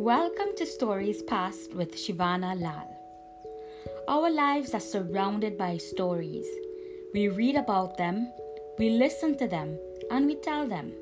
Welcome 0.00 0.56
to 0.56 0.64
Stories 0.64 1.22
Past 1.22 1.74
with 1.74 1.94
Shivana 1.94 2.58
Lal. 2.58 2.88
Our 4.08 4.30
lives 4.30 4.72
are 4.72 4.80
surrounded 4.80 5.58
by 5.58 5.76
stories. 5.76 6.46
We 7.12 7.28
read 7.28 7.56
about 7.56 7.98
them, 7.98 8.32
we 8.78 8.88
listen 8.88 9.36
to 9.36 9.46
them, 9.46 9.78
and 10.10 10.24
we 10.24 10.36
tell 10.36 10.66
them. 10.66 10.94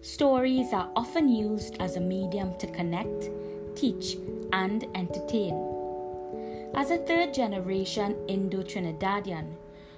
Stories 0.00 0.72
are 0.72 0.90
often 0.96 1.28
used 1.28 1.76
as 1.80 1.96
a 1.96 2.00
medium 2.00 2.56
to 2.56 2.66
connect, 2.68 3.28
teach, 3.74 4.16
and 4.54 4.86
entertain. 4.94 5.52
As 6.74 6.90
a 6.90 7.04
third 7.04 7.34
generation 7.34 8.16
Indo 8.26 8.62
Trinidadian, 8.62 9.52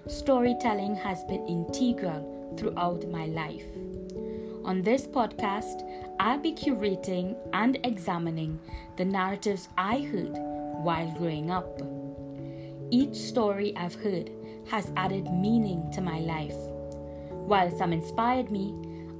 storytelling 0.08 0.96
has 0.96 1.22
been 1.28 1.46
integral 1.46 2.56
throughout 2.58 3.08
my 3.08 3.26
life. 3.26 3.70
On 4.64 4.82
this 4.82 5.06
podcast, 5.06 5.88
I'll 6.20 6.38
be 6.38 6.52
curating 6.52 7.34
and 7.54 7.78
examining 7.82 8.60
the 8.96 9.04
narratives 9.06 9.68
I 9.78 10.00
heard 10.00 10.36
while 10.82 11.10
growing 11.12 11.50
up. 11.50 11.80
Each 12.90 13.16
story 13.16 13.74
I've 13.74 13.94
heard 13.94 14.30
has 14.68 14.92
added 14.96 15.32
meaning 15.32 15.90
to 15.94 16.02
my 16.02 16.18
life. 16.18 16.56
While 17.30 17.70
some 17.70 17.92
inspired 17.92 18.50
me, 18.50 18.74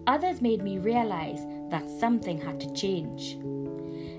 others 0.07 0.43
made 0.43 0.63
me 0.63 0.79
realize 0.79 1.41
that 1.71 1.89
something 1.89 2.39
had 2.39 2.61
to 2.61 2.73
change. 2.75 3.39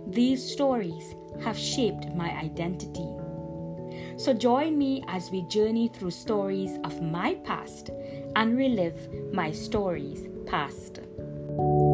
These 0.07 0.43
stories 0.51 1.15
have 1.43 1.57
shaped 1.57 2.15
my 2.15 2.31
identity. 2.31 3.07
So 4.17 4.33
join 4.33 4.77
me 4.77 5.03
as 5.07 5.29
we 5.29 5.43
journey 5.43 5.87
through 5.87 6.11
stories 6.11 6.79
of 6.83 7.01
my 7.01 7.35
past 7.43 7.91
and 8.35 8.57
relive 8.57 9.07
my 9.31 9.51
stories 9.51 10.27
past. 10.45 10.99
I 11.59 11.90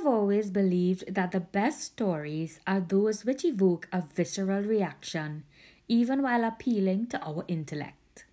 have 0.00 0.06
always 0.06 0.50
believed 0.50 1.14
that 1.14 1.30
the 1.30 1.40
best 1.40 1.82
stories 1.82 2.58
are 2.66 2.80
those 2.80 3.22
which 3.26 3.44
evoke 3.44 3.86
a 3.92 4.00
visceral 4.00 4.62
reaction, 4.62 5.44
even 5.88 6.22
while 6.22 6.42
appealing 6.42 7.06
to 7.06 7.20
our 7.22 7.44
intellect. 7.48 8.24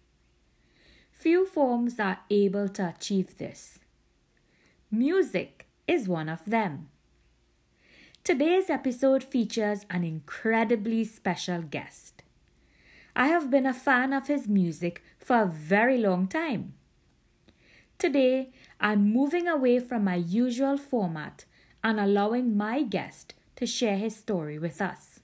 Few 1.12 1.45
forms 1.45 2.00
are 2.00 2.20
able 2.30 2.70
to 2.70 2.88
achieve 2.88 3.38
this. 3.38 3.80
Music 4.90 5.68
is 5.90 6.08
one 6.08 6.30
of 6.30 6.45
them. 6.45 6.88
Today's 8.23 8.70
episode 8.70 9.22
features 9.22 9.86
an 9.90 10.06
incredibly 10.06 11.04
special 11.04 11.62
guest. 11.62 12.23
I 13.14 13.28
have 13.28 13.50
been 13.50 13.66
a 13.66 13.73
fan 13.73 14.14
of 14.14 14.28
his 14.28 14.48
music 14.48 15.04
for 15.20 15.42
a 15.42 15.45
very 15.45 15.98
long 15.98 16.28
time. 16.28 16.76
Today, 17.98 18.52
I'm 18.80 19.11
moving 19.11 19.49
away 19.49 19.80
from 19.80 20.05
my 20.05 20.16
usual 20.16 20.78
format 20.78 21.44
and 21.87 22.02
allowing 22.02 22.58
my 22.58 22.83
guest 22.83 23.33
to 23.55 23.65
share 23.65 23.95
his 23.95 24.14
story 24.14 24.59
with 24.59 24.81
us. 24.81 25.21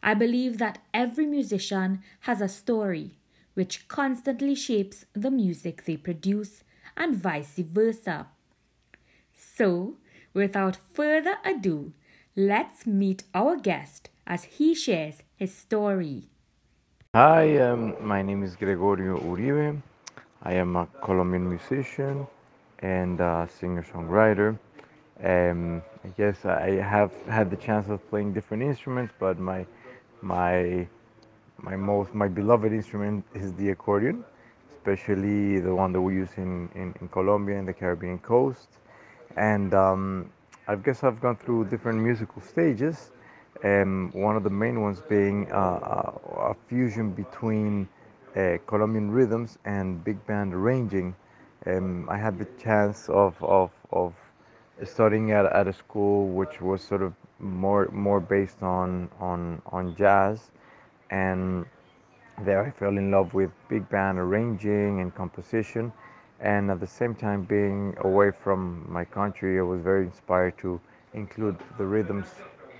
I 0.00 0.14
believe 0.14 0.58
that 0.58 0.78
every 0.94 1.26
musician 1.26 2.00
has 2.20 2.40
a 2.40 2.48
story 2.48 3.18
which 3.54 3.88
constantly 3.88 4.54
shapes 4.54 5.04
the 5.14 5.32
music 5.32 5.84
they 5.84 5.96
produce 5.96 6.62
and 6.96 7.16
vice 7.16 7.56
versa. 7.56 8.28
So, 9.34 9.96
without 10.32 10.78
further 10.94 11.38
ado, 11.44 11.92
let's 12.36 12.86
meet 12.86 13.24
our 13.34 13.56
guest 13.56 14.10
as 14.28 14.44
he 14.44 14.76
shares 14.76 15.24
his 15.34 15.52
story. 15.52 16.28
Hi, 17.16 17.58
um, 17.58 17.96
my 18.00 18.22
name 18.22 18.44
is 18.44 18.54
Gregorio 18.54 19.18
Uribe. 19.18 19.82
I 20.40 20.52
am 20.52 20.76
a 20.76 20.86
Colombian 21.02 21.48
musician 21.48 22.28
and 22.78 23.18
a 23.18 23.48
singer-songwriter. 23.58 24.56
Um, 25.24 25.82
I 26.04 26.08
guess 26.16 26.44
I 26.44 26.70
have 26.82 27.12
had 27.26 27.50
the 27.50 27.56
chance 27.56 27.88
of 27.88 28.08
playing 28.10 28.34
different 28.34 28.62
instruments, 28.62 29.12
but 29.18 29.38
my 29.38 29.66
my 30.22 30.86
my 31.58 31.76
most 31.76 32.14
my 32.14 32.28
beloved 32.28 32.72
instrument 32.72 33.24
is 33.34 33.52
the 33.54 33.70
accordion, 33.70 34.24
especially 34.76 35.58
the 35.60 35.74
one 35.74 35.92
that 35.92 36.00
we 36.00 36.14
use 36.14 36.30
in, 36.36 36.68
in, 36.74 36.94
in 37.00 37.08
Colombia 37.08 37.58
and 37.58 37.66
the 37.66 37.72
Caribbean 37.72 38.18
coast. 38.18 38.68
And 39.36 39.74
um, 39.74 40.30
I 40.68 40.76
guess 40.76 41.02
I've 41.02 41.20
gone 41.20 41.36
through 41.36 41.66
different 41.68 42.00
musical 42.00 42.40
stages. 42.42 43.10
Um, 43.64 44.10
one 44.14 44.36
of 44.36 44.44
the 44.44 44.50
main 44.50 44.80
ones 44.82 45.02
being 45.08 45.50
uh, 45.50 45.56
a, 45.56 46.50
a 46.50 46.54
fusion 46.68 47.10
between 47.10 47.88
uh, 48.36 48.58
Colombian 48.66 49.10
rhythms 49.10 49.58
and 49.64 50.04
big 50.04 50.24
band 50.26 50.54
arranging. 50.54 51.14
Um, 51.66 52.08
I 52.08 52.16
had 52.18 52.38
the 52.38 52.46
chance 52.62 53.08
of, 53.08 53.42
of, 53.42 53.72
of 53.90 54.14
studying 54.84 55.32
at, 55.32 55.46
at 55.46 55.66
a 55.66 55.72
school 55.72 56.28
which 56.28 56.60
was 56.60 56.82
sort 56.82 57.02
of 57.02 57.12
more 57.40 57.88
more 57.92 58.20
based 58.20 58.62
on, 58.62 59.08
on, 59.20 59.62
on 59.66 59.94
jazz, 59.96 60.50
and 61.10 61.64
there 62.44 62.64
I 62.64 62.70
fell 62.70 62.96
in 62.96 63.10
love 63.10 63.34
with 63.34 63.50
big 63.68 63.88
band 63.88 64.18
arranging 64.18 65.00
and 65.00 65.14
composition. 65.14 65.92
And 66.40 66.70
at 66.70 66.78
the 66.78 66.86
same 66.86 67.16
time, 67.16 67.42
being 67.42 67.96
away 68.02 68.30
from 68.30 68.86
my 68.88 69.04
country, 69.04 69.58
I 69.58 69.62
was 69.62 69.80
very 69.80 70.04
inspired 70.04 70.56
to 70.58 70.80
include 71.12 71.56
the 71.78 71.84
rhythms 71.84 72.28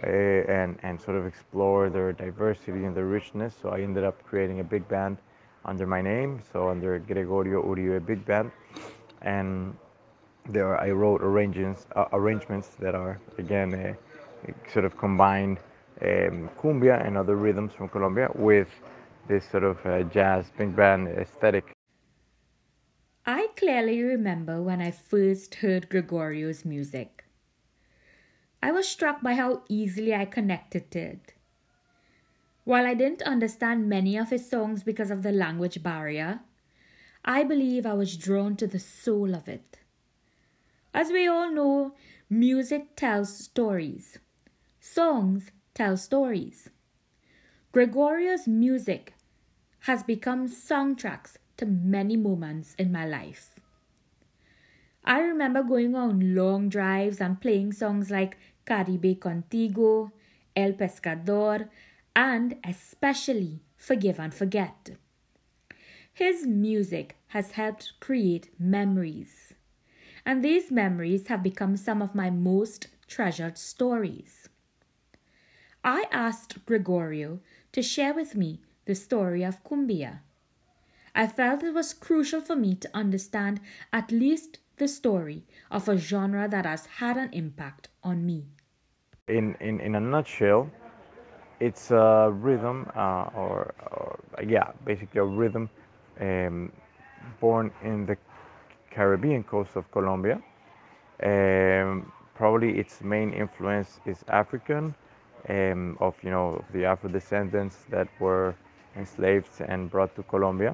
uh, 0.05 0.07
and, 0.07 0.79
and 0.85 1.01
sort 1.01 1.17
of 1.17 1.27
explore 1.27 1.91
their 1.91 2.13
diversity 2.13 2.85
and 2.85 2.97
their 2.97 3.07
richness. 3.07 3.57
So 3.61 3.71
I 3.71 3.81
ended 3.81 4.05
up 4.05 4.23
creating 4.25 4.61
a 4.61 4.65
big 4.65 4.87
band 4.87 5.17
under 5.65 5.89
my 5.89 6.01
name, 6.01 6.41
so 6.53 6.69
under 6.69 6.99
Gregorio 7.01 7.63
Uribe 7.65 8.07
Big 8.07 8.25
Band, 8.25 8.53
and 9.23 9.77
there 10.49 10.81
I 10.81 10.91
wrote 10.91 11.23
arrangements 11.23 11.87
uh, 11.95 12.07
arrangements 12.13 12.69
that 12.81 12.95
are 12.95 13.21
again 13.39 13.97
sort 14.73 14.85
of 14.85 14.97
combined 14.97 15.59
um, 16.03 16.51
cumbia 16.61 17.05
and 17.05 17.17
other 17.17 17.37
rhythms 17.37 17.73
from 17.73 17.89
Colombia 17.89 18.31
with 18.35 18.69
this 19.27 19.45
sort 19.51 19.65
of 19.65 19.85
uh, 19.85 20.03
jazz 20.05 20.51
big 20.57 20.75
band 20.75 21.09
aesthetic. 21.09 21.73
I 23.27 23.49
clearly 23.57 24.03
remember 24.03 24.63
when 24.63 24.81
I 24.81 24.91
first 24.91 25.57
heard 25.57 25.91
Gregorio's 25.91 26.65
music. 26.65 27.25
I 28.63 28.73
was 28.73 28.89
struck 28.89 29.23
by 29.23 29.35
how 29.35 29.63
easily 29.69 30.15
I 30.15 30.25
connected 30.25 30.91
to 30.93 30.99
it. 30.99 31.35
While 32.65 32.87
I 32.87 32.95
didn't 32.95 33.23
understand 33.23 33.89
many 33.89 34.17
of 34.17 34.31
his 34.31 34.49
songs 34.49 34.83
because 34.83 35.11
of 35.11 35.23
the 35.23 35.33
language 35.33 35.83
barrier, 35.83 36.41
I 37.25 37.45
believe 37.45 37.85
I 37.87 37.95
was 37.95 38.17
drawn 38.17 38.57
to 38.57 38.67
the 38.67 38.79
soul 38.79 39.35
of 39.35 39.49
it. 39.49 39.78
As 40.95 41.11
we 41.11 41.27
all 41.27 41.51
know, 41.51 41.95
music 42.31 42.97
tells 42.97 43.37
stories. 43.37 44.19
Songs 44.81 45.51
tell 45.75 45.97
stories. 45.97 46.71
Gregorio's 47.73 48.49
music 48.49 49.15
has 49.81 50.03
become 50.03 50.49
soundtracks 50.49 51.37
to 51.57 51.67
many 51.67 52.17
moments 52.17 52.75
in 52.79 52.91
my 52.91 53.07
life. 53.07 53.55
I 55.05 55.21
remember 55.21 55.63
going 55.63 55.95
on 55.95 56.35
long 56.35 56.69
drives 56.69 57.21
and 57.21 57.41
playing 57.41 57.73
songs 57.73 58.11
like 58.11 58.37
Caribe 58.67 59.19
Contigo, 59.19 60.13
El 60.57 60.73
Pescador, 60.73 61.69
and 62.15 62.57
especially 62.65 63.61
Forgive 63.77 64.19
and 64.19 64.35
Forget. 64.35 64.91
His 66.13 66.47
music 66.47 67.17
has 67.29 67.53
helped 67.53 67.93
create 68.01 68.51
memories, 68.59 69.48
and 70.29 70.45
these 70.45 70.71
memories 70.71 71.29
have 71.29 71.43
become 71.43 71.75
some 71.75 72.03
of 72.03 72.15
my 72.15 72.29
most 72.29 72.89
treasured 73.07 73.57
stories. 73.57 74.51
I 75.83 76.05
asked 76.13 76.67
Gregorio 76.67 77.41
to 77.73 77.83
share 77.83 78.13
with 78.13 78.37
me 78.37 78.61
the 78.85 78.95
story 78.95 79.43
of 79.43 79.65
Cumbia. 79.65 80.19
I 81.15 81.29
felt 81.29 81.63
it 81.63 81.73
was 81.73 81.95
crucial 81.95 82.43
for 82.43 82.57
me 82.57 82.75
to 82.75 82.91
understand 82.93 83.61
at 83.91 84.13
least 84.13 84.59
the 84.77 84.87
story 84.87 85.47
of 85.71 85.89
a 85.89 85.97
genre 85.97 86.47
that 86.47 86.67
has 86.67 86.85
had 87.01 87.17
an 87.17 87.31
impact 87.33 87.89
on 88.05 88.27
me. 88.27 88.49
In, 89.29 89.57
in, 89.61 89.81
in 89.81 89.95
a 89.95 90.01
nutshell, 90.01 90.71
it's 91.59 91.91
a 91.91 92.31
rhythm, 92.31 92.87
uh, 92.95 93.31
or, 93.35 93.75
or, 93.93 94.21
yeah, 94.47 94.73
basically 94.85 95.21
a 95.21 95.25
rhythm 95.25 95.71
um, 96.21 96.71
born 97.41 97.71
in 97.83 98.05
the 98.05 98.19
Caribbean 98.99 99.45
coast 99.45 99.77
of 99.77 99.85
Colombia. 99.93 100.43
Um, 101.23 102.13
probably 102.35 102.79
its 102.79 103.01
main 103.01 103.33
influence 103.33 104.01
is 104.07 104.25
African, 104.29 104.93
um, 105.49 105.97
of 106.01 106.15
you 106.25 106.31
know 106.31 106.65
the 106.73 106.85
Afro 106.85 107.09
descendants 107.09 107.77
that 107.91 108.09
were 108.19 108.57
enslaved 108.97 109.61
and 109.61 109.89
brought 109.89 110.17
to 110.17 110.23
Colombia. 110.25 110.73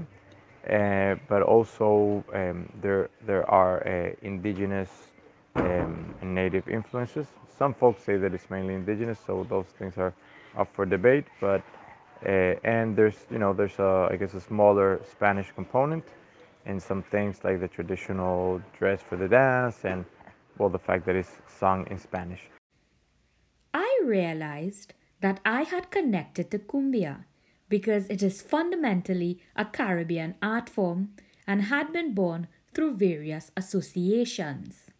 Uh, 0.70 1.16
but 1.28 1.42
also 1.42 2.24
um, 2.32 2.66
there 2.80 3.10
there 3.26 3.44
are 3.50 3.76
uh, 3.86 4.10
indigenous 4.22 4.90
um, 5.56 6.14
and 6.22 6.34
native 6.34 6.66
influences. 6.68 7.26
Some 7.58 7.74
folks 7.74 8.02
say 8.02 8.16
that 8.16 8.32
it's 8.32 8.48
mainly 8.48 8.74
indigenous, 8.74 9.18
so 9.26 9.44
those 9.50 9.66
things 9.78 9.98
are 9.98 10.14
up 10.56 10.68
for 10.72 10.86
debate. 10.86 11.26
But 11.40 11.60
uh, 12.24 12.54
and 12.64 12.96
there's 12.96 13.26
you 13.30 13.38
know 13.38 13.52
there's 13.52 13.78
a 13.78 14.08
I 14.10 14.16
guess 14.16 14.32
a 14.32 14.40
smaller 14.40 15.00
Spanish 15.12 15.52
component 15.54 16.04
and 16.66 16.82
some 16.82 17.02
things 17.02 17.44
like 17.44 17.61
the 17.61 17.69
traditional 17.69 18.61
dress 18.78 19.02
for 19.02 19.16
the 19.16 19.28
dance 19.28 19.84
and 19.84 20.05
well 20.58 20.69
the 20.69 20.78
fact 20.78 21.05
that 21.06 21.16
it's 21.16 21.37
sung 21.46 21.87
in 21.90 21.99
Spanish. 21.99 22.43
I 23.72 24.00
realized 24.05 24.94
that 25.20 25.40
I 25.44 25.62
had 25.62 25.90
connected 25.90 26.50
to 26.50 26.58
cumbia 26.58 27.25
because 27.69 28.06
it 28.08 28.22
is 28.22 28.43
fundamentally 28.43 29.40
a 29.56 29.64
Caribbean 29.64 30.37
art 30.43 30.69
form 30.69 31.11
and 31.46 31.62
had 31.62 31.93
been 31.93 32.14
born 32.14 32.49
through 32.72 32.94
various 32.96 33.50
associations. 33.56 34.90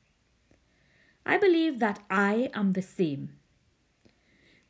I 1.27 1.39
believe 1.39 1.79
that 1.79 2.01
I 2.11 2.51
am 2.55 2.73
the 2.73 2.83
same. 2.83 3.31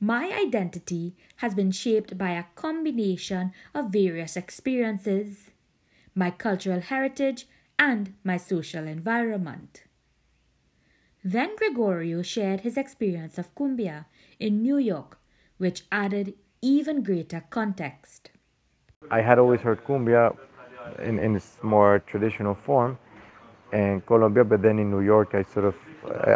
My 0.01 0.39
identity 0.39 1.17
has 1.37 1.55
been 1.55 1.71
shaped 1.71 2.19
by 2.19 2.31
a 2.31 2.45
combination 2.55 3.53
of 3.75 3.91
various 3.91 4.37
experiences, 4.37 5.51
my 6.15 6.31
cultural 6.31 6.81
heritage, 6.81 7.47
and 7.79 8.15
my 8.23 8.37
social 8.37 8.87
environment. 8.87 9.85
Then 11.25 11.57
Gregorio 11.57 12.23
shared 12.23 12.61
his 12.61 12.77
experience 12.77 13.39
of 13.39 13.55
cumbia 13.55 14.05
in 14.39 14.63
New 14.63 14.79
York, 14.79 15.19
which 15.59 15.85
added 15.91 16.35
even 16.61 17.03
greater 17.03 17.43
context. 17.51 18.31
I 19.11 19.21
had 19.21 19.39
always 19.39 19.61
heard 19.61 19.85
cumbia 19.85 20.37
in, 21.03 21.19
in 21.19 21.37
its 21.37 21.59
more 21.63 22.01
traditional 22.07 22.55
form 22.55 22.99
in 23.73 24.03
Colombia, 24.03 24.45
but 24.45 24.63
then 24.63 24.79
in 24.79 24.91
New 24.91 25.01
York, 25.01 25.35
I 25.35 25.43
sort 25.43 25.67
of 25.67 25.75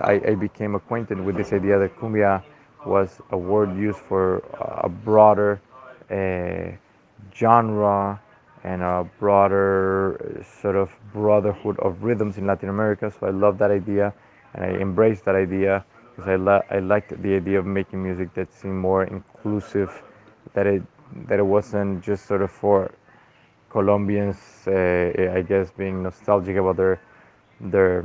I, 0.02 0.20
I 0.28 0.34
became 0.34 0.75
acquainted 0.75 1.20
with 1.20 1.36
this 1.36 1.52
idea 1.52 1.78
that 1.78 1.96
cumbia 1.96 2.42
was 2.86 3.20
a 3.30 3.36
word 3.36 3.76
used 3.76 3.98
for 3.98 4.38
a 4.82 4.88
broader 4.88 5.60
uh, 6.10 6.72
genre 7.34 8.20
and 8.64 8.82
a 8.82 9.08
broader 9.19 10.44
sort 10.60 10.76
of 10.76 10.90
brotherhood 11.12 11.78
of 11.81 12.02
rhythms 12.02 12.38
in 12.38 12.46
Latin 12.46 12.69
America. 12.69 13.10
So 13.10 13.26
I 13.26 13.31
love 13.31 13.58
that 13.58 13.70
idea 13.70 14.12
and 14.55 14.64
I 14.64 14.69
embraced 14.81 15.25
that 15.26 15.34
idea 15.34 15.84
because 16.16 16.28
I, 16.28 16.37
la- 16.37 16.62
I 16.70 16.81
liked 16.81 17.20
the 17.22 17.34
idea 17.37 17.58
of 17.58 17.66
making 17.66 18.02
music 18.02 18.34
that 18.34 18.52
seemed 18.52 18.76
more 18.76 19.05
inclusive, 19.05 20.02
that 20.55 20.66
it 20.66 20.82
that 21.28 21.38
it 21.38 21.46
wasn't 21.46 22.02
just 22.05 22.26
sort 22.26 22.43
of 22.43 22.50
for 22.50 22.90
Colombians, 23.70 24.38
uh, 24.66 25.32
I 25.34 25.43
guess, 25.43 25.70
being 25.70 26.02
nostalgic 26.02 26.56
about 26.56 26.76
their 26.76 27.00
their 27.61 28.04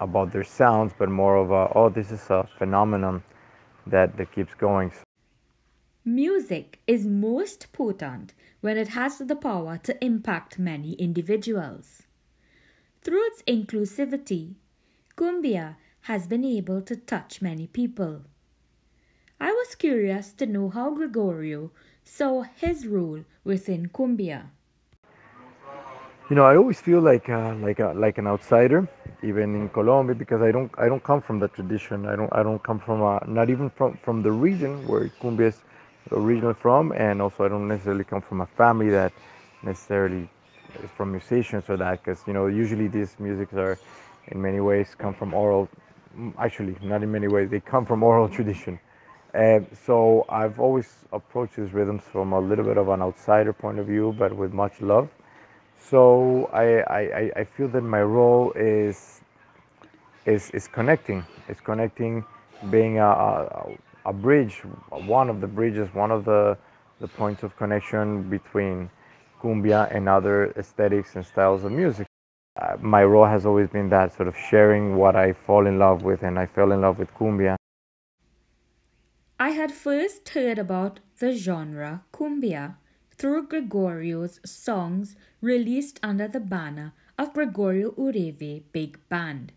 about 0.00 0.32
their 0.32 0.44
sounds, 0.44 0.92
but 0.98 1.08
more 1.08 1.36
of 1.36 1.50
a 1.50 1.72
oh, 1.74 1.88
this 1.88 2.10
is 2.10 2.30
a 2.30 2.48
phenomenon 2.58 3.22
that 3.86 4.16
that 4.16 4.32
keeps 4.32 4.54
going. 4.54 4.92
Music 6.08 6.78
is 6.86 7.04
most 7.04 7.72
potent 7.72 8.32
when 8.60 8.78
it 8.78 8.90
has 8.90 9.18
the 9.18 9.34
power 9.34 9.76
to 9.76 10.04
impact 10.04 10.56
many 10.56 10.92
individuals. 10.92 12.04
Through 13.02 13.26
its 13.26 13.42
inclusivity, 13.42 14.54
cumbia 15.16 15.74
has 16.02 16.28
been 16.28 16.44
able 16.44 16.80
to 16.82 16.94
touch 16.94 17.42
many 17.42 17.66
people. 17.66 18.22
I 19.40 19.50
was 19.50 19.74
curious 19.74 20.32
to 20.34 20.46
know 20.46 20.68
how 20.68 20.94
Gregorio 20.94 21.72
saw 22.04 22.42
his 22.42 22.86
role 22.86 23.24
within 23.42 23.88
cumbia. 23.88 24.50
You 26.30 26.36
know, 26.36 26.44
I 26.44 26.56
always 26.56 26.80
feel 26.80 27.00
like 27.00 27.28
uh, 27.28 27.56
like 27.56 27.80
a, 27.80 27.92
like 27.96 28.18
an 28.18 28.28
outsider, 28.28 28.88
even 29.24 29.56
in 29.56 29.68
Colombia, 29.70 30.14
because 30.14 30.40
I 30.40 30.52
don't 30.52 30.70
I 30.78 30.86
don't 30.88 31.02
come 31.02 31.20
from 31.20 31.40
the 31.40 31.48
tradition. 31.48 32.06
I 32.06 32.14
don't 32.14 32.32
I 32.32 32.44
don't 32.44 32.62
come 32.62 32.78
from 32.78 33.02
a, 33.02 33.24
not 33.26 33.50
even 33.50 33.70
from 33.70 33.98
from 34.04 34.22
the 34.22 34.30
region 34.30 34.86
where 34.86 35.08
cumbia 35.20 35.48
is 35.48 35.62
originally 36.12 36.54
from, 36.54 36.92
and 36.92 37.20
also 37.22 37.44
I 37.44 37.48
don't 37.48 37.68
necessarily 37.68 38.04
come 38.04 38.20
from 38.20 38.40
a 38.40 38.46
family 38.46 38.90
that 38.90 39.12
necessarily 39.62 40.28
is 40.82 40.90
from 40.96 41.12
musicians 41.12 41.64
or 41.68 41.76
that, 41.78 42.04
because 42.04 42.22
you 42.26 42.32
know 42.32 42.46
usually 42.46 42.88
these 42.88 43.16
musics 43.18 43.54
are 43.54 43.78
in 44.28 44.40
many 44.40 44.60
ways 44.60 44.94
come 44.96 45.14
from 45.14 45.34
oral. 45.34 45.68
Actually, 46.38 46.76
not 46.82 47.02
in 47.02 47.12
many 47.12 47.28
ways, 47.28 47.50
they 47.50 47.60
come 47.60 47.84
from 47.86 48.02
oral 48.02 48.28
tradition. 48.36 48.78
Uh, 49.34 49.60
so 49.84 50.24
I've 50.30 50.58
always 50.58 51.04
approached 51.12 51.56
these 51.56 51.72
rhythms 51.72 52.02
from 52.10 52.32
a 52.32 52.40
little 52.40 52.64
bit 52.64 52.78
of 52.78 52.88
an 52.88 53.02
outsider 53.02 53.52
point 53.52 53.78
of 53.78 53.86
view, 53.86 54.14
but 54.18 54.34
with 54.34 54.52
much 54.52 54.80
love. 54.80 55.10
So 55.78 56.48
I, 56.52 56.80
I, 56.80 57.32
I 57.36 57.44
feel 57.44 57.68
that 57.68 57.82
my 57.82 58.02
role 58.02 58.52
is 58.52 59.20
is, 60.26 60.50
is 60.50 60.68
connecting. 60.68 61.24
It's 61.48 61.60
connecting, 61.60 62.24
being 62.70 62.98
a, 62.98 63.06
a, 63.06 63.76
a 64.06 64.12
bridge, 64.12 64.62
one 64.90 65.28
of 65.28 65.40
the 65.40 65.48
bridges, 65.48 65.92
one 65.92 66.12
of 66.12 66.24
the, 66.24 66.56
the 67.00 67.08
points 67.08 67.42
of 67.42 67.56
connection 67.56 68.22
between 68.30 68.88
cumbia 69.42 69.94
and 69.94 70.08
other 70.08 70.52
aesthetics 70.56 71.16
and 71.16 71.26
styles 71.26 71.64
of 71.64 71.72
music. 71.72 72.06
Uh, 72.56 72.76
my 72.80 73.02
role 73.04 73.26
has 73.26 73.44
always 73.44 73.68
been 73.68 73.90
that 73.90 74.14
sort 74.16 74.28
of 74.28 74.36
sharing 74.36 74.96
what 74.96 75.16
I 75.16 75.32
fall 75.32 75.66
in 75.66 75.78
love 75.78 76.02
with, 76.02 76.22
and 76.22 76.38
I 76.38 76.46
fell 76.46 76.70
in 76.72 76.80
love 76.80 76.98
with 76.98 77.12
cumbia. 77.14 77.56
I 79.38 79.50
had 79.50 79.72
first 79.72 80.26
heard 80.30 80.58
about 80.58 81.00
the 81.18 81.32
genre 81.32 82.04
cumbia 82.12 82.76
through 83.10 83.48
Gregorio's 83.48 84.40
songs 84.44 85.16
released 85.40 85.98
under 86.02 86.28
the 86.28 86.40
banner 86.40 86.94
of 87.18 87.34
Gregorio 87.34 87.90
Uribe 87.92 88.62
Big 88.72 88.98
Band, 89.08 89.52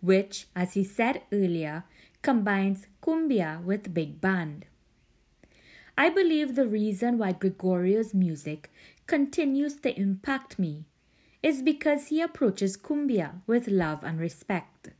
which, 0.00 0.48
as 0.56 0.74
he 0.74 0.84
said 0.84 1.22
earlier, 1.32 1.84
combines 2.26 2.88
cumbia 3.00 3.62
with 3.62 3.94
big 3.94 4.20
band. 4.20 4.66
I 5.96 6.08
believe 6.10 6.56
the 6.56 6.66
reason 6.66 7.18
why 7.18 7.32
Gregorio's 7.32 8.14
music 8.14 8.68
continues 9.06 9.76
to 9.82 9.96
impact 9.96 10.58
me 10.58 10.86
is 11.40 11.62
because 11.62 12.08
he 12.08 12.20
approaches 12.20 12.76
cumbia 12.76 13.42
with 13.46 13.68
love 13.68 14.02
and 14.02 14.18
respect. 14.18 14.90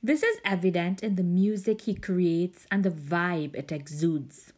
This 0.00 0.22
is 0.22 0.38
evident 0.44 1.02
in 1.02 1.16
the 1.16 1.24
music 1.24 1.80
he 1.80 1.96
creates 1.96 2.64
and 2.70 2.84
the 2.84 2.92
vibe 2.92 3.56
it 3.56 3.72
exudes. 3.72 4.52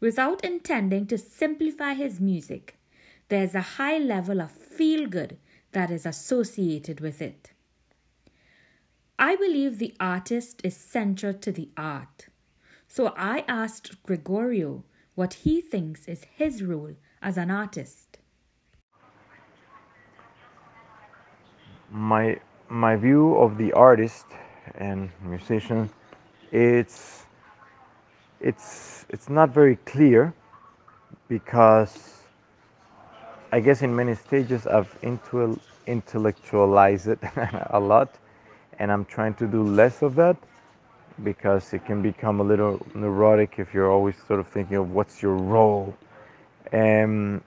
Without 0.00 0.44
intending 0.44 1.06
to 1.06 1.16
simplify 1.16 1.94
his 1.94 2.20
music, 2.20 2.76
there's 3.28 3.54
a 3.54 3.76
high 3.78 3.98
level 3.98 4.40
of 4.40 4.50
feel 4.50 5.06
good 5.06 5.38
that 5.70 5.92
is 5.92 6.04
associated 6.04 6.98
with 6.98 7.22
it. 7.22 7.51
I 9.24 9.36
believe 9.36 9.78
the 9.78 9.94
artist 10.00 10.60
is 10.64 10.76
central 10.76 11.32
to 11.32 11.52
the 11.52 11.68
art. 11.76 12.26
So 12.88 13.14
I 13.16 13.44
asked 13.46 14.02
Gregorio 14.02 14.82
what 15.14 15.34
he 15.44 15.60
thinks 15.60 16.08
is 16.08 16.24
his 16.24 16.60
role 16.60 16.96
as 17.22 17.36
an 17.36 17.48
artist. 17.48 18.18
My 21.92 22.40
my 22.68 22.96
view 22.96 23.36
of 23.36 23.58
the 23.58 23.72
artist 23.74 24.26
and 24.74 25.08
musician 25.22 25.88
it's 26.50 27.26
it's 28.40 29.06
it's 29.08 29.28
not 29.28 29.50
very 29.50 29.76
clear 29.92 30.34
because 31.28 32.24
I 33.52 33.60
guess 33.60 33.82
in 33.82 33.94
many 33.94 34.16
stages 34.16 34.66
I've 34.66 34.92
intellectualized 35.86 37.06
it 37.06 37.20
a 37.70 37.78
lot 37.78 38.18
and 38.78 38.92
I'm 38.92 39.04
trying 39.04 39.34
to 39.34 39.46
do 39.46 39.62
less 39.62 40.02
of 40.02 40.14
that 40.16 40.36
because 41.22 41.72
it 41.72 41.84
can 41.84 42.02
become 42.02 42.40
a 42.40 42.44
little 42.44 42.84
neurotic 42.94 43.58
if 43.58 43.74
you're 43.74 43.90
always 43.90 44.16
sort 44.26 44.40
of 44.40 44.48
thinking 44.48 44.76
of 44.76 44.90
what's 44.92 45.22
your 45.22 45.36
role. 45.36 45.96
Um, 46.72 47.42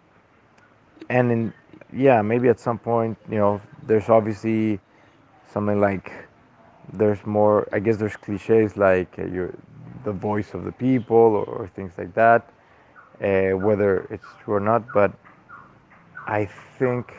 and 1.09 1.31
in 1.31 1.53
yeah 1.93 2.21
maybe 2.21 2.49
at 2.49 2.59
some 2.59 2.77
point 2.77 3.17
you 3.29 3.37
know 3.37 3.61
there's 3.83 4.09
obviously 4.09 4.79
something 5.51 5.79
like 5.79 6.11
there's 6.93 7.23
more 7.25 7.67
i 7.73 7.79
guess 7.79 7.97
there's 7.97 8.15
cliches 8.17 8.77
like 8.77 9.17
uh, 9.19 9.25
you're 9.25 9.53
the 10.03 10.11
voice 10.11 10.53
of 10.53 10.63
the 10.63 10.71
people 10.71 11.15
or, 11.17 11.45
or 11.45 11.67
things 11.75 11.93
like 11.97 12.13
that 12.13 12.49
uh, 13.21 13.51
whether 13.51 14.05
it's 14.11 14.25
true 14.43 14.55
or 14.55 14.59
not. 14.59 14.91
But 14.93 15.13
i 16.27 16.45
think 16.77 17.13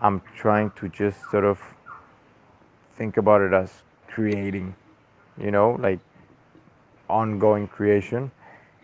i'm 0.00 0.22
trying 0.36 0.70
to 0.72 0.88
just 0.88 1.18
sort 1.30 1.44
of 1.44 1.60
think 3.00 3.16
about 3.16 3.42
it 3.42 3.54
as 3.54 3.82
creating 4.08 4.74
you 5.38 5.50
know 5.50 5.70
like 5.80 6.00
ongoing 7.08 7.66
creation 7.68 8.30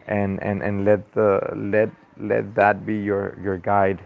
and 0.07 0.43
and 0.43 0.63
and 0.63 0.85
let 0.85 1.13
the 1.13 1.41
let 1.57 1.91
let 2.19 2.55
that 2.55 2.87
be 2.87 2.97
your 2.97 3.39
your 3.43 3.59
guide. 3.59 4.01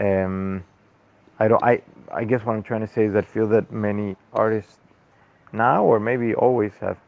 Um, 0.00 0.64
I 1.38 1.48
don't. 1.48 1.62
I 1.62 1.82
I 2.12 2.24
guess 2.24 2.44
what 2.44 2.54
I'm 2.54 2.62
trying 2.62 2.80
to 2.82 2.86
say 2.86 3.04
is 3.04 3.16
I 3.16 3.22
feel 3.22 3.48
that 3.48 3.72
many 3.72 4.16
artists 4.32 4.78
now, 5.52 5.84
or 5.84 6.00
maybe 6.00 6.34
always, 6.34 6.72
have 6.80 6.98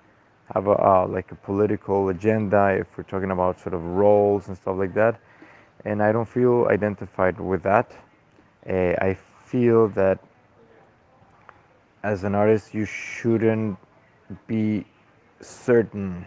have 0.54 0.66
a 0.66 0.72
uh, 0.72 1.06
like 1.08 1.32
a 1.32 1.36
political 1.36 2.08
agenda. 2.10 2.76
If 2.80 2.88
we're 2.98 3.04
talking 3.04 3.30
about 3.30 3.60
sort 3.60 3.74
of 3.74 3.82
roles 3.84 4.48
and 4.48 4.56
stuff 4.56 4.76
like 4.78 4.94
that, 4.94 5.20
and 5.84 6.02
I 6.02 6.12
don't 6.12 6.28
feel 6.28 6.66
identified 6.70 7.40
with 7.40 7.62
that. 7.64 7.92
Uh, 8.68 8.94
I 9.00 9.16
feel 9.46 9.88
that 9.90 10.18
as 12.04 12.22
an 12.22 12.34
artist, 12.34 12.74
you 12.74 12.84
shouldn't 12.84 13.78
be 14.46 14.84
certain, 15.40 16.26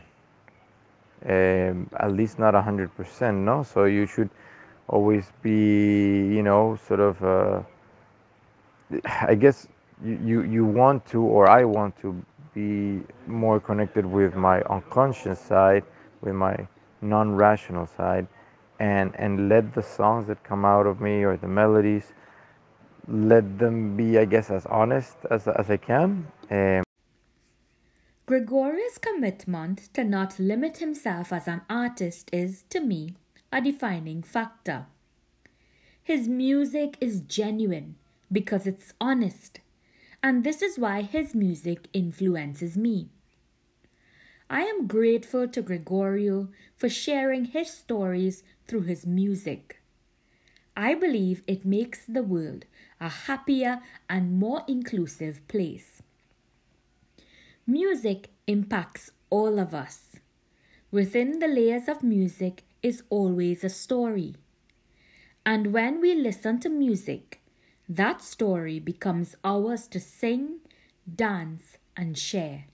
um, 1.24 1.90
at 2.00 2.12
least 2.12 2.40
not 2.40 2.56
100%, 2.56 3.36
no? 3.36 3.62
So 3.62 3.86
you 3.86 4.08
should 4.08 4.30
always 4.88 5.32
be, 5.44 6.34
you 6.36 6.42
know, 6.42 6.78
sort 6.88 7.00
of, 7.00 7.24
uh, 7.24 7.62
I 9.22 9.36
guess 9.36 9.68
you, 10.04 10.20
you, 10.26 10.42
you 10.42 10.66
want 10.66 11.06
to, 11.08 11.22
or 11.22 11.48
I 11.48 11.64
want 11.64 11.96
to 12.02 12.26
be 12.56 13.04
more 13.28 13.60
connected 13.60 14.04
with 14.06 14.34
my 14.34 14.62
unconscious 14.64 15.40
side, 15.40 15.84
with 16.22 16.34
my 16.34 16.68
non 17.02 17.36
rational 17.36 17.86
side, 17.86 18.26
and, 18.80 19.16
and 19.16 19.48
let 19.48 19.76
the 19.76 19.84
songs 19.84 20.26
that 20.26 20.44
come 20.44 20.66
out 20.66 20.88
of 20.88 21.02
me 21.02 21.24
or 21.24 21.38
the 21.38 21.48
melodies 21.48 22.14
let 23.08 23.58
them 23.58 23.96
be, 23.96 24.18
I 24.18 24.26
guess, 24.26 24.50
as 24.50 24.66
honest 24.66 25.18
as, 25.30 25.48
as 25.48 25.70
I 25.70 25.78
can. 25.78 26.28
Um, 26.52 26.84
Gregorio's 28.26 28.98
commitment 28.98 29.94
to 29.94 30.04
not 30.04 30.38
limit 30.38 30.78
himself 30.78 31.32
as 31.32 31.48
an 31.48 31.62
artist 31.70 32.30
is, 32.34 32.64
to 32.70 32.82
me, 32.82 33.16
a 33.52 33.62
defining 33.62 34.22
factor. 34.22 34.86
His 36.04 36.28
music 36.28 36.98
is 37.00 37.22
genuine 37.22 37.96
because 38.32 38.68
it's 38.68 38.94
honest, 39.00 39.62
and 40.22 40.44
this 40.44 40.62
is 40.62 40.78
why 40.78 41.04
his 41.04 41.34
music 41.34 41.88
influences 41.94 42.76
me. 42.76 43.10
I 44.50 44.62
am 44.62 44.88
grateful 44.88 45.48
to 45.48 45.62
Gregorio 45.62 46.50
for 46.76 46.90
sharing 46.90 47.46
his 47.46 47.70
stories 47.70 48.44
through 48.68 48.84
his 48.84 49.06
music. 49.06 49.82
I 50.76 50.94
believe 50.94 51.44
it 51.48 51.66
makes 51.66 52.06
the 52.06 52.24
world 52.24 52.66
a 53.00 53.10
happier 53.10 53.80
and 54.10 54.40
more 54.40 54.64
inclusive 54.68 55.48
place. 55.48 56.02
Music 57.66 58.30
impacts 58.48 59.12
all 59.30 59.60
of 59.60 59.74
us. 59.74 60.16
Within 60.90 61.40
the 61.40 61.48
layers 61.48 61.88
of 61.88 62.02
music 62.02 62.64
is 62.82 63.04
always 63.10 63.64
a 63.64 63.70
story. 63.70 64.36
And 65.46 65.74
when 65.74 66.02
we 66.02 66.16
listen 66.16 66.60
to 66.62 66.70
music, 66.70 67.42
that 67.90 68.22
story 68.22 68.80
becomes 68.80 69.36
ours 69.44 69.88
to 69.90 70.00
sing, 70.00 70.60
dance, 71.14 71.78
and 71.96 72.18
share. 72.18 72.66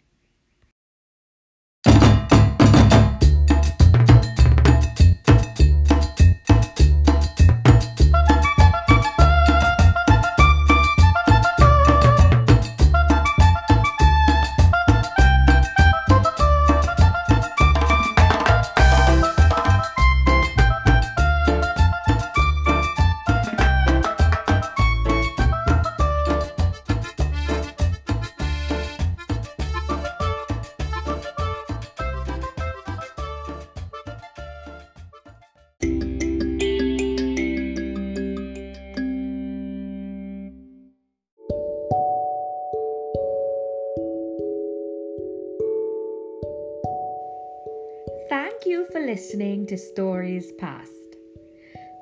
Listening 49.14 49.68
to 49.68 49.78
Stories 49.78 50.52
Past. 50.54 51.18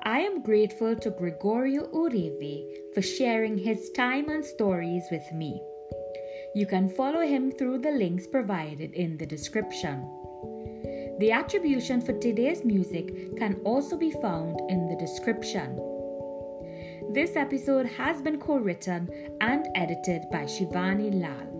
I 0.04 0.20
am 0.20 0.42
grateful 0.42 0.96
to 0.96 1.10
Gregorio 1.10 1.82
Uribe 1.92 2.64
for 2.94 3.02
sharing 3.02 3.58
his 3.58 3.90
time 3.90 4.30
and 4.30 4.42
stories 4.42 5.02
with 5.10 5.30
me. 5.34 5.60
You 6.54 6.66
can 6.66 6.88
follow 6.88 7.20
him 7.20 7.52
through 7.52 7.80
the 7.80 7.90
links 7.90 8.26
provided 8.26 8.94
in 8.94 9.18
the 9.18 9.26
description. 9.26 10.08
The 11.18 11.32
attribution 11.32 12.00
for 12.00 12.14
today's 12.14 12.64
music 12.64 13.36
can 13.36 13.60
also 13.62 13.98
be 13.98 14.12
found 14.12 14.58
in 14.70 14.88
the 14.88 14.96
description. 14.96 15.76
This 17.12 17.36
episode 17.36 17.84
has 17.84 18.22
been 18.22 18.40
co 18.40 18.56
written 18.56 19.10
and 19.42 19.68
edited 19.74 20.22
by 20.32 20.44
Shivani 20.44 21.12
Lal. 21.20 21.52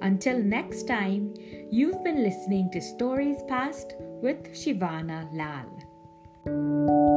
Until 0.00 0.38
next 0.42 0.84
time, 0.84 1.34
you've 1.70 2.02
been 2.02 2.22
listening 2.22 2.70
to 2.70 2.80
Stories 2.80 3.42
Past 3.46 3.92
with 4.24 4.54
Shivana 4.54 5.28
Lal. 5.34 7.13